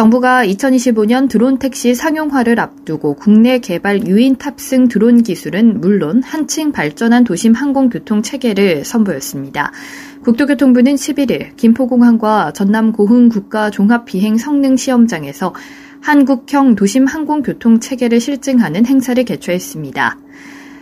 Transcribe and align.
정부가 0.00 0.46
2025년 0.46 1.28
드론 1.28 1.58
택시 1.58 1.94
상용화를 1.94 2.58
앞두고 2.58 3.16
국내 3.16 3.58
개발 3.58 4.06
유인 4.06 4.36
탑승 4.36 4.88
드론 4.88 5.22
기술은 5.22 5.82
물론 5.82 6.22
한층 6.22 6.72
발전한 6.72 7.22
도심 7.22 7.52
항공교통 7.52 8.22
체계를 8.22 8.86
선보였습니다. 8.86 9.72
국토교통부는 10.24 10.94
11일 10.94 11.54
김포공항과 11.56 12.54
전남 12.54 12.92
고흥 12.92 13.28
국가 13.28 13.68
종합 13.68 14.06
비행 14.06 14.38
성능 14.38 14.78
시험장에서 14.78 15.54
한국형 16.00 16.76
도심 16.76 17.04
항공교통 17.04 17.80
체계를 17.80 18.20
실증하는 18.20 18.86
행사를 18.86 19.22
개최했습니다. 19.22 20.16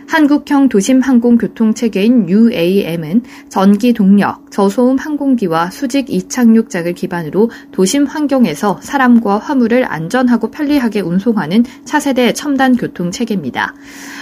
한국형 0.09 0.69
도심 0.69 1.01
항공 1.01 1.37
교통 1.37 1.75
체계인 1.75 2.27
UAM은 2.27 3.21
전기 3.47 3.93
동력, 3.93 4.49
저소음 4.49 4.97
항공기와 4.97 5.69
수직 5.69 6.09
이착륙작을 6.09 6.95
기반으로 6.95 7.51
도심 7.71 8.05
환경에서 8.05 8.79
사람과 8.81 9.37
화물을 9.37 9.85
안전하고 9.85 10.49
편리하게 10.49 11.01
운송하는 11.01 11.63
차세대 11.85 12.33
첨단 12.33 12.75
교통 12.75 13.11
체계입니다. 13.11 13.75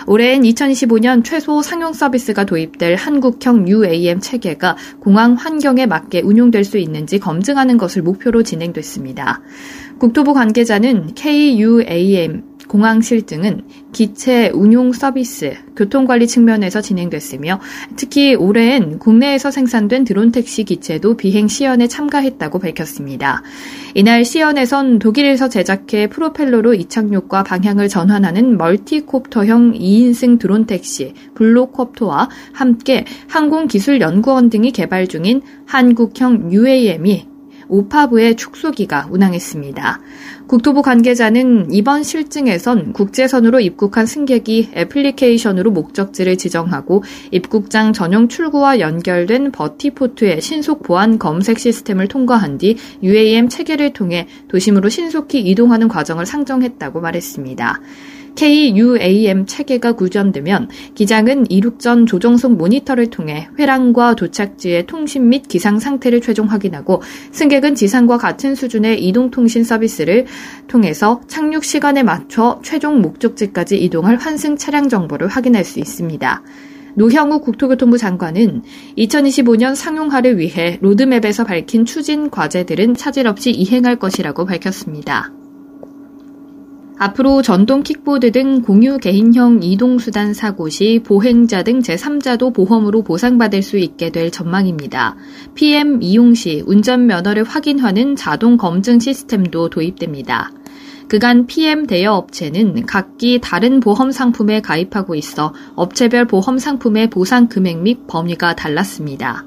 올해엔 0.08 0.42
2025년 0.42 1.24
최소 1.24 1.62
상용 1.62 1.94
서비스가 1.94 2.44
도입될 2.44 2.96
한국형 2.96 3.70
UAM 3.70 4.20
체계가 4.20 4.76
공항 5.00 5.36
환경에 5.36 5.86
맞게 5.86 6.20
운용될 6.20 6.66
수 6.66 6.78
있는지 6.78 7.18
검증하는 7.18 7.78
것을 7.78 8.02
목표로 8.02 8.44
진행됐습니다. 8.44 9.40
국토부 10.00 10.34
관계자는 10.34 11.14
KUAM 11.16 12.57
공항 12.68 13.02
실증은 13.02 13.62
기체 13.94 14.50
운용 14.54 14.92
서비스, 14.92 15.56
교통관리 15.76 16.28
측면에서 16.28 16.82
진행됐으며 16.82 17.60
특히 17.96 18.36
올해엔 18.36 19.00
국내에서 19.00 19.52
생산된 19.52 20.04
드론 20.04 20.32
택시 20.32 20.64
기체도 20.64 21.18
비행 21.18 21.48
시연에 21.48 21.88
참가했다고 21.88 22.60
밝혔습니다. 22.60 23.42
이날 23.96 24.26
시연에선 24.26 25.00
독일에서 25.00 25.50
제작해 25.50 26.08
프로펠러로 26.08 26.74
이착륙과 26.74 27.44
방향을 27.44 27.88
전환하는 27.88 28.58
멀티콥터형 28.58 29.74
2인승 29.74 30.40
드론 30.40 30.66
택시 30.66 31.14
블로콥터와 31.36 32.30
함께 32.54 33.06
항공기술연구원 33.28 34.50
등이 34.50 34.72
개발 34.72 35.08
중인 35.08 35.42
한국형 35.66 36.52
UAM이 36.52 37.37
오파부의 37.70 38.36
축소기가 38.36 39.08
운항했습니다. 39.12 40.00
국토부 40.48 40.82
관계자는 40.82 41.72
이번 41.72 42.04
실증에선 42.04 42.94
국제선으로 42.94 43.60
입국한 43.60 44.06
승객이 44.06 44.72
애플리케이션으로 44.76 45.72
목적지를 45.72 46.38
지정하고 46.38 47.04
입국장 47.32 47.94
전용 47.94 48.28
출구와 48.30 48.80
연결된 48.80 49.52
버티포트의 49.52 50.42
신속 50.42 50.84
보안 50.84 51.20
검색 51.20 51.60
시스템을 51.60 52.08
통과한 52.08 52.58
뒤 52.58 52.78
UAM 53.04 53.50
체계를 53.50 53.94
통해 53.94 54.28
도심으로 54.48 54.90
신속히 54.90 55.42
이동하는 55.42 55.88
과정을 55.88 56.26
상정했다고 56.26 57.02
말했습니다. 57.02 57.82
KUAM 58.38 59.48
체계가 59.48 59.94
구전되면 59.94 60.70
기장은 60.94 61.50
이륙 61.50 61.80
전 61.80 62.06
조정석 62.06 62.54
모니터를 62.54 63.10
통해 63.10 63.50
회랑과 63.58 64.16
도착지의 64.16 64.86
통신 64.86 65.30
및 65.30 65.48
기상 65.48 65.80
상태를 65.80 66.22
최종 66.22 66.46
확인하고 66.46 67.02
승객은 67.32 67.74
지상과 67.74 68.20
같은 68.20 68.54
수준의 68.54 69.04
이동통신 69.04 69.64
서비스를 69.64 70.28
통해서 70.68 71.20
착륙 71.28 71.66
시간에 71.66 72.04
맞춰 72.04 72.60
최종 72.64 73.02
목적지까지 73.02 73.78
이동할 73.78 74.18
환승 74.18 74.56
차량 74.56 74.88
정보를 74.88 75.28
확인할 75.28 75.66
수 75.66 75.80
있습니다. 75.80 76.44
노형우 76.94 77.42
국토교통부 77.42 77.98
장관은 77.98 78.62
2025년 78.98 79.74
상용화를 79.74 80.38
위해 80.38 80.78
로드맵에서 80.82 81.44
밝힌 81.44 81.86
추진 81.86 82.30
과제들은 82.30 82.96
차질 82.96 83.28
없이 83.28 83.50
이행할 83.50 83.98
것이라고 83.98 84.46
밝혔습니다. 84.46 85.32
앞으로 87.00 87.44
전동 87.44 87.84
킥보드 87.84 88.32
등 88.32 88.62
공유 88.62 88.98
개인형 88.98 89.62
이동수단 89.62 90.34
사고 90.34 90.68
시 90.68 91.00
보행자 91.06 91.64
등 91.64 91.82
제3자도 91.82 92.54
보험으로 92.54 93.04
보상받을 93.04 93.62
수 93.62 93.78
있게 93.78 94.10
될 94.10 94.32
전망입니다. 94.32 95.16
PM 95.54 96.02
이용 96.02 96.34
시 96.34 96.64
운전면허를 96.66 97.44
확인하는 97.44 98.16
자동 98.16 98.58
검증 98.58 99.00
시스템도 99.00 99.70
도입됩니다. 99.70 100.52
그간 101.08 101.46
PM 101.46 101.86
대여 101.86 102.14
업체는 102.14 102.86
각기 102.86 103.40
다른 103.42 103.80
보험 103.80 104.12
상품에 104.12 104.62
가입하고 104.62 105.16
있어 105.16 105.54
업체별 105.76 106.26
보험 106.26 106.58
상품의 106.58 107.10
보상 107.12 107.48
금액 107.48 107.78
및 107.78 108.08
범위가 108.08 108.56
달랐습니다. 108.56 109.46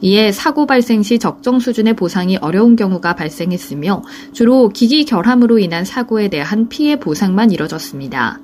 이에 0.00 0.32
사고 0.32 0.66
발생 0.66 1.02
시 1.02 1.18
적정 1.18 1.58
수준의 1.58 1.94
보상이 1.94 2.36
어려운 2.36 2.76
경우가 2.76 3.14
발생했으며 3.14 4.02
주로 4.32 4.68
기기 4.68 5.04
결함으로 5.04 5.58
인한 5.58 5.84
사고에 5.84 6.28
대한 6.28 6.68
피해 6.68 6.98
보상만 6.98 7.50
이뤄졌습니다. 7.50 8.40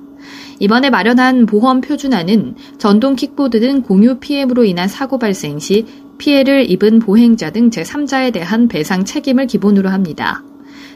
이번에 0.59 0.89
마련한 0.89 1.45
보험 1.45 1.81
표준화는 1.81 2.55
전동 2.77 3.15
킥보드 3.15 3.59
등 3.59 3.81
공유 3.81 4.19
PM으로 4.19 4.63
인한 4.63 4.87
사고 4.87 5.19
발생 5.19 5.59
시 5.59 5.85
피해를 6.17 6.69
입은 6.69 6.99
보행자 6.99 7.51
등 7.51 7.69
제3자에 7.69 8.31
대한 8.31 8.67
배상 8.67 9.03
책임을 9.03 9.47
기본으로 9.47 9.89
합니다. 9.89 10.43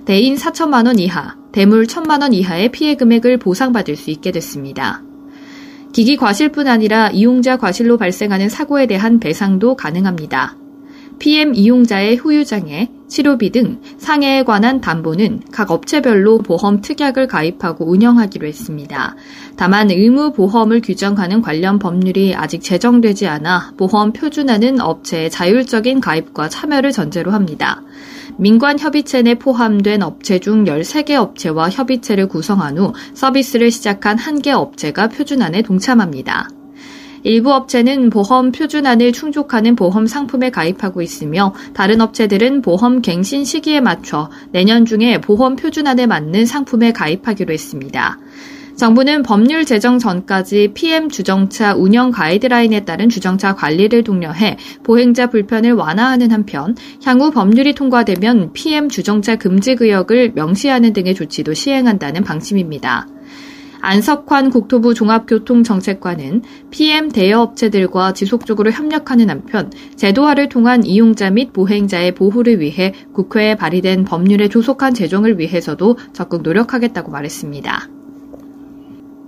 대인 0.05 0.35
4천만 0.35 0.85
원 0.85 0.99
이하, 0.99 1.35
대물 1.51 1.85
1천만 1.85 2.21
원 2.21 2.33
이하의 2.33 2.71
피해 2.71 2.95
금액을 2.95 3.39
보상받을 3.39 3.97
수 3.97 4.09
있게 4.09 4.31
됐습니다. 4.31 5.03
기기 5.97 6.15
과실뿐 6.15 6.67
아니라 6.67 7.09
이용자 7.09 7.57
과실로 7.57 7.97
발생하는 7.97 8.49
사고에 8.49 8.85
대한 8.85 9.19
배상도 9.19 9.75
가능합니다. 9.75 10.55
PM 11.19 11.55
이용자의 11.55 12.17
후유장애, 12.17 12.89
치료비 13.07 13.51
등 13.51 13.81
상해에 13.97 14.43
관한 14.43 14.81
담보는 14.81 15.41
각 15.51 15.71
업체별로 15.71 16.39
보험 16.39 16.81
특약을 16.81 17.27
가입하고 17.27 17.89
운영하기로 17.89 18.45
했습니다. 18.47 19.15
다만 19.55 19.89
의무 19.89 20.33
보험을 20.33 20.81
규정하는 20.81 21.41
관련 21.41 21.79
법률이 21.79 22.35
아직 22.35 22.61
제정되지 22.61 23.27
않아 23.27 23.73
보험 23.77 24.13
표준화는 24.13 24.81
업체의 24.81 25.29
자율적인 25.31 26.01
가입과 26.01 26.49
참여를 26.49 26.91
전제로 26.91 27.31
합니다. 27.31 27.81
민관 28.37 28.77
협의체 28.77 29.23
내 29.23 29.35
포함된 29.35 30.03
업체 30.03 30.37
중 30.39 30.65
13개 30.65 31.13
업체와 31.15 31.69
협의체를 31.69 32.27
구성한 32.27 32.77
후 32.77 32.93
서비스를 33.13 33.71
시작한 33.71 34.17
한 34.17 34.37
개 34.37 34.51
업체가 34.51 35.07
표준안에 35.07 35.63
동참합니다. 35.63 36.49
일부 37.23 37.53
업체는 37.53 38.09
보험 38.09 38.51
표준안을 38.51 39.11
충족하는 39.11 39.75
보험 39.75 40.07
상품에 40.07 40.49
가입하고 40.49 41.01
있으며 41.01 41.53
다른 41.73 42.01
업체들은 42.01 42.61
보험 42.61 43.01
갱신 43.01 43.45
시기에 43.45 43.81
맞춰 43.81 44.29
내년 44.51 44.85
중에 44.85 45.21
보험 45.21 45.55
표준안에 45.55 46.05
맞는 46.05 46.45
상품에 46.45 46.91
가입하기로 46.91 47.53
했습니다. 47.53 48.19
정부는 48.77 49.23
법률 49.23 49.65
제정 49.65 49.97
전까지 49.97 50.73
PM 50.75 51.09
주정차 51.09 51.73
운영 51.73 52.11
가이드라인에 52.11 52.85
따른 52.85 53.09
주정차 53.09 53.55
관리를 53.55 54.03
독려해 54.03 54.57
보행자 54.83 55.31
불편을 55.31 55.73
완화하는 55.73 56.31
한편 56.31 56.75
향후 57.03 57.31
법률이 57.31 57.73
통과되면 57.73 58.53
PM 58.53 58.89
주정차 58.89 59.35
금지 59.35 59.75
구역을 59.75 60.33
명시하는 60.35 60.93
등의 60.93 61.15
조치도 61.15 61.55
시행한다는 61.55 62.23
방침입니다. 62.23 63.07
안석환 63.81 64.49
국토부 64.49 64.93
종합교통정책관은 64.93 66.43
PM 66.71 67.09
대여업체들과 67.09 68.13
지속적으로 68.13 68.71
협력하는 68.71 69.29
한편 69.29 69.71
제도화를 69.95 70.49
통한 70.49 70.85
이용자 70.85 71.31
및 71.31 71.53
보행자의 71.53 72.13
보호를 72.15 72.59
위해 72.59 72.93
국회에 73.13 73.55
발의된 73.55 74.05
법률의 74.05 74.49
조속한 74.49 74.93
제정을 74.93 75.39
위해서도 75.39 75.97
적극 76.13 76.41
노력하겠다고 76.41 77.11
말했습니다. 77.11 77.96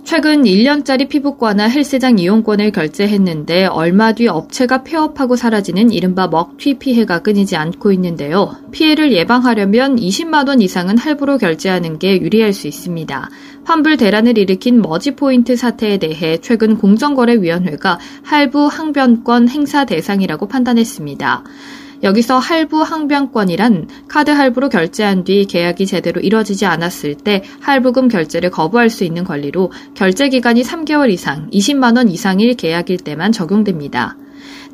최근 0.02 0.42
1년짜리 0.42 1.08
피부과나 1.08 1.68
헬스장 1.68 2.18
이용권을 2.18 2.72
결제했는데 2.72 3.66
얼마 3.66 4.12
뒤 4.12 4.26
업체가 4.26 4.82
폐업하고 4.82 5.36
사라지는 5.36 5.92
이른바 5.92 6.26
먹튀 6.26 6.78
피해가 6.78 7.20
끊이지 7.20 7.56
않고 7.56 7.92
있는데요. 7.92 8.56
피해를 8.72 9.12
예방하려면 9.12 9.96
20만원 9.96 10.62
이상은 10.62 10.98
할부로 10.98 11.38
결제하는 11.38 11.98
게 11.98 12.20
유리할 12.20 12.52
수 12.52 12.66
있습니다. 12.66 13.30
환불 13.64 13.96
대란을 13.98 14.36
일으킨 14.38 14.82
머지포인트 14.82 15.54
사태에 15.56 15.98
대해 15.98 16.38
최근 16.38 16.76
공정거래위원회가 16.76 18.00
할부 18.22 18.66
항변권 18.66 19.48
행사 19.48 19.84
대상이라고 19.84 20.48
판단했습니다. 20.48 21.44
여기서 22.02 22.38
할부 22.38 22.82
항변권이란 22.82 23.88
카드 24.08 24.30
할부로 24.30 24.68
결제한 24.68 25.24
뒤 25.24 25.44
계약이 25.44 25.86
제대로 25.86 26.20
이뤄지지 26.20 26.64
않았을 26.66 27.14
때 27.16 27.42
할부금 27.60 28.08
결제를 28.08 28.50
거부할 28.50 28.88
수 28.88 29.04
있는 29.04 29.24
권리로 29.24 29.70
결제 29.94 30.28
기간이 30.28 30.62
3개월 30.62 31.10
이상 31.10 31.50
20만 31.50 31.96
원 31.96 32.08
이상일 32.08 32.54
계약일 32.54 32.98
때만 32.98 33.32
적용됩니다. 33.32 34.16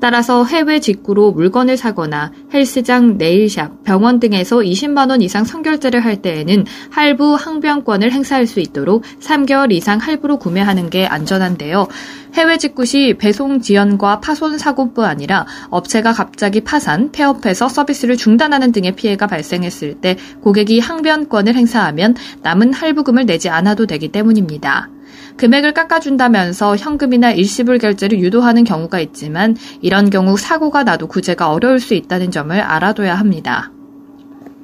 따라서 0.01 0.45
해외 0.45 0.81
직구로 0.81 1.33
물건을 1.33 1.77
사거나 1.77 2.33
헬스장, 2.53 3.19
네일샵, 3.19 3.85
병원 3.85 4.21
등에서 4.21 4.59
20만 4.59 5.11
원 5.11 5.23
이상 5.23 5.45
선결제를 5.45 6.05
할 6.05 6.23
때에는 6.23 6.65
할부 6.91 7.35
항변권을 7.35 8.13
행사할 8.13 8.47
수 8.47 8.61
있도록 8.61 9.05
3개월 9.21 9.73
이상 9.73 9.99
할부로 9.99 10.39
구매하는 10.39 10.91
게 10.91 11.07
안전한데요. 11.07 11.89
해외 12.35 12.59
직구 12.59 12.85
시 12.85 13.15
배송 13.19 13.61
지연과 13.61 14.21
파손 14.21 14.59
사고뿐 14.59 15.05
아니라 15.05 15.47
업체가 15.71 16.13
갑자기 16.13 16.61
파산, 16.61 17.11
폐업해서 17.11 17.69
서비스를 17.69 18.17
중단하는 18.17 18.73
등의 18.73 18.93
피해가 18.93 19.27
발생했을 19.27 20.01
때 20.01 20.17
고객이 20.43 20.81
항변권을 20.81 21.55
행사하면 21.55 22.15
남은 22.43 22.75
할부금을 22.75 23.25
내지 23.25 23.49
않아도 23.49 23.87
되기 23.87 24.09
때문입니다. 24.09 24.91
금액을 25.37 25.75
깎아준다면서 25.75 26.77
현금이나 26.77 27.33
일시불 27.33 27.79
결제를 27.79 28.21
유도하는 28.21 28.65
경우가 28.65 29.01
있지만 29.01 29.57
이런 29.83 30.11
경우 30.11 30.37
사고가 30.37 30.85
나도 30.85 31.07
구제가 31.09 31.51
어려울 31.51 31.81
수 31.81 31.95
있다는 31.95 32.31
점을 32.31 32.59
알아둬야 32.59 33.15
합니다. 33.15 33.71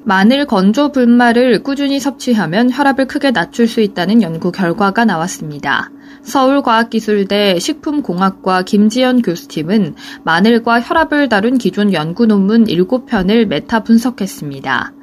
마늘 0.05 0.45
건조 0.45 0.91
분말을 0.91 1.63
꾸준히 1.63 1.99
섭취하면 1.99 2.69
혈압을 2.69 3.07
크게 3.07 3.31
낮출 3.31 3.69
수 3.69 3.79
있다는 3.79 4.21
연구 4.21 4.51
결과가 4.51 5.05
나왔습니다. 5.05 5.91
서울과학기술대 6.23 7.59
식품공학과 7.59 8.63
김지연 8.63 9.21
교수팀은 9.21 9.95
마늘과 10.23 10.81
혈압을 10.81 11.29
다룬 11.29 11.57
기존 11.57 11.93
연구 11.93 12.25
논문 12.25 12.65
7편을 12.65 13.45
메타 13.45 13.83
분석했습니다. 13.83 14.93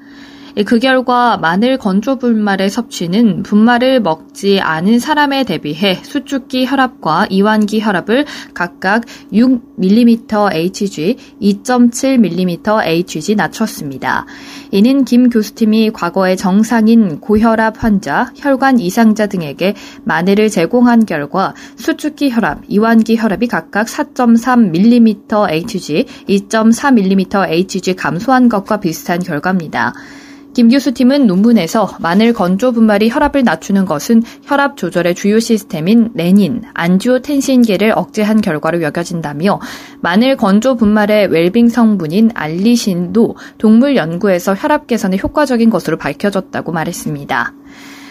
예, 0.56 0.64
그 0.64 0.78
결과 0.78 1.36
마늘 1.36 1.78
건조 1.78 2.16
분말의 2.16 2.70
섭취는 2.70 3.42
분말을 3.42 4.00
먹지 4.00 4.60
않은 4.60 4.98
사람에 4.98 5.44
대비해 5.44 5.94
수축기 6.02 6.66
혈압과 6.66 7.26
이완기 7.30 7.80
혈압을 7.80 8.24
각각 8.52 9.04
6mm 9.32 10.52
Hg, 10.52 11.16
2.7mm 11.40 12.84
Hg 12.84 13.34
낮췄습니다. 13.36 14.26
이는 14.72 15.04
김 15.04 15.30
교수팀이 15.30 15.90
과거에 15.90 16.36
정상인 16.36 17.20
고혈압 17.20 17.82
환자, 17.82 18.32
혈관 18.36 18.80
이상자 18.80 19.26
등에게 19.26 19.74
마늘을 20.04 20.48
제공한 20.48 21.06
결과 21.06 21.54
수축기 21.76 22.30
혈압, 22.30 22.62
이완기 22.68 23.16
혈압이 23.16 23.46
각각 23.46 23.86
4.3mm 23.86 25.50
Hg, 25.50 26.04
2.4mm 26.28 27.48
Hg 27.48 27.94
감소한 27.94 28.48
것과 28.48 28.80
비슷한 28.80 29.20
결과입니다. 29.20 29.94
김 30.52 30.68
교수 30.68 30.92
팀은 30.92 31.26
논문에서 31.26 31.96
마늘 32.00 32.32
건조 32.32 32.72
분말이 32.72 33.08
혈압을 33.08 33.44
낮추는 33.44 33.84
것은 33.84 34.22
혈압 34.42 34.76
조절의 34.76 35.14
주요 35.14 35.38
시스템인 35.38 36.10
레닌, 36.14 36.62
안지오텐신계를 36.74 37.92
억제한 37.94 38.40
결과로 38.40 38.82
여겨진다며 38.82 39.60
마늘 40.00 40.36
건조 40.36 40.76
분말의 40.76 41.28
웰빙 41.28 41.68
성분인 41.68 42.30
알리신도 42.34 43.36
동물 43.58 43.96
연구에서 43.96 44.54
혈압 44.54 44.86
개선에 44.86 45.18
효과적인 45.22 45.70
것으로 45.70 45.96
밝혀졌다고 45.98 46.72
말했습니다. 46.72 47.54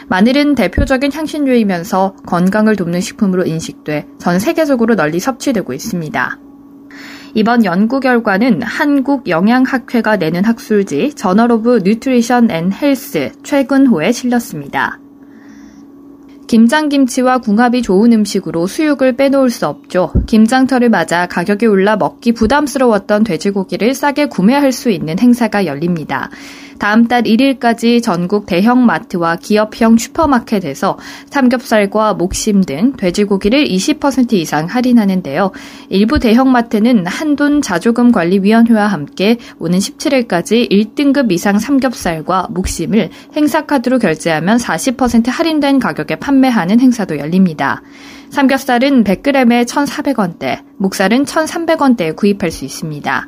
마늘은 0.07 0.55
대표적인 0.55 1.11
향신료이면서 1.11 2.15
건강을 2.25 2.75
돕는 2.75 2.99
식품으로 2.99 3.45
인식돼 3.45 4.07
전 4.17 4.39
세계적으로 4.39 4.95
널리 4.95 5.19
섭취되고 5.19 5.71
있습니다. 5.71 6.48
이번 7.33 7.63
연구 7.63 7.99
결과는 7.99 8.61
한국영양학회가 8.63 10.17
내는 10.17 10.45
학술지 10.45 11.13
Journal 11.13 11.51
of 11.51 11.81
Nutrition 11.83 12.49
and 12.49 12.71
Health 12.71 13.31
최근호에 13.43 14.11
실렸습니다. 14.11 14.99
김장김치와 16.47 17.37
궁합이 17.37 17.83
좋은 17.83 18.11
음식으로 18.11 18.65
수육을 18.65 19.15
빼놓을 19.15 19.51
수 19.51 19.67
없죠. 19.67 20.11
김장철을 20.25 20.89
맞아 20.89 21.27
가격이 21.27 21.67
올라 21.67 21.95
먹기 21.95 22.31
부담스러웠던 22.31 23.23
돼지고기를 23.23 23.93
싸게 23.93 24.25
구매할 24.25 24.71
수 24.71 24.89
있는 24.89 25.19
행사가 25.19 25.67
열립니다. 25.67 26.31
다음 26.79 27.07
달 27.07 27.23
1일까지 27.23 28.01
전국 28.01 28.45
대형 28.45 28.85
마트와 28.85 29.35
기업형 29.35 29.97
슈퍼마켓에서 29.97 30.97
삼겹살과 31.29 32.13
목심 32.13 32.63
등 32.63 32.93
돼지고기를 32.93 33.65
20% 33.65 34.33
이상 34.33 34.65
할인하는데요. 34.65 35.51
일부 35.89 36.19
대형 36.19 36.51
마트는 36.51 37.05
한돈 37.05 37.61
자조금 37.61 38.11
관리위원회와 38.11 38.87
함께 38.87 39.37
오는 39.59 39.77
17일까지 39.77 40.71
1등급 40.71 41.31
이상 41.31 41.59
삼겹살과 41.59 42.47
목심을 42.49 43.09
행사카드로 43.35 43.99
결제하면 43.99 44.57
40% 44.57 45.29
할인된 45.29 45.79
가격에 45.79 46.15
판매하는 46.15 46.79
행사도 46.79 47.17
열립니다. 47.17 47.81
삼겹살은 48.29 49.03
100g에 49.03 49.65
1,400원대, 49.65 50.59
목살은 50.77 51.25
1,300원대에 51.25 52.15
구입할 52.15 52.51
수 52.51 52.63
있습니다. 52.63 53.27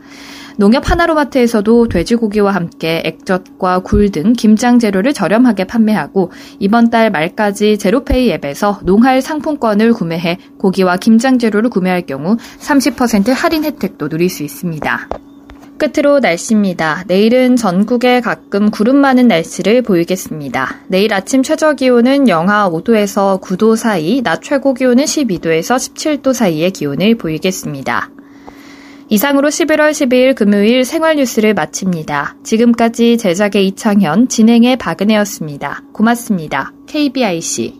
농협 0.57 0.89
하나로마트에서도 0.89 1.87
돼지고기와 1.87 2.51
함께 2.51 3.01
액젓과 3.05 3.79
굴 3.79 4.11
등 4.11 4.33
김장 4.33 4.79
재료를 4.79 5.13
저렴하게 5.13 5.65
판매하고 5.65 6.31
이번 6.59 6.89
달 6.89 7.11
말까지 7.11 7.77
제로페이 7.77 8.31
앱에서 8.31 8.79
농할 8.83 9.21
상품권을 9.21 9.93
구매해 9.93 10.37
고기와 10.57 10.97
김장 10.97 11.39
재료를 11.39 11.69
구매할 11.69 12.01
경우 12.01 12.37
30% 12.59 13.33
할인 13.33 13.63
혜택도 13.63 14.09
누릴 14.09 14.29
수 14.29 14.43
있습니다. 14.43 15.07
끝으로 15.77 16.19
날씨입니다. 16.19 17.05
내일은 17.07 17.55
전국에 17.55 18.21
가끔 18.21 18.69
구름 18.69 18.97
많은 18.97 19.27
날씨를 19.27 19.81
보이겠습니다. 19.81 20.75
내일 20.87 21.11
아침 21.11 21.41
최저 21.41 21.73
기온은 21.73 22.27
영하 22.27 22.69
5도에서 22.69 23.41
9도 23.41 23.75
사이, 23.75 24.21
낮 24.21 24.43
최고 24.43 24.75
기온은 24.75 25.05
12도에서 25.05 25.77
17도 25.77 26.33
사이의 26.33 26.69
기온을 26.69 27.15
보이겠습니다. 27.15 28.11
이상으로 29.11 29.49
11월 29.49 29.91
12일 29.91 30.35
금요일 30.35 30.85
생활 30.85 31.17
뉴스를 31.17 31.53
마칩니다. 31.53 32.37
지금까지 32.45 33.17
제작의 33.17 33.67
이창현, 33.67 34.29
진행의 34.29 34.77
박은혜였습니다. 34.77 35.83
고맙습니다. 35.91 36.71
KBIC. 36.87 37.73